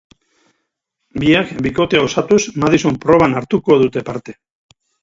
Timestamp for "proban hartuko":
3.07-3.81